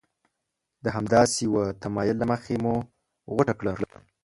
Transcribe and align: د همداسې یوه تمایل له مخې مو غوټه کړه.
د 0.83 0.85
همداسې 0.95 1.37
یوه 1.47 1.63
تمایل 1.83 2.15
له 2.19 2.25
مخې 2.31 2.55
مو 2.63 2.75
غوټه 3.33 3.53
کړه. 3.59 3.71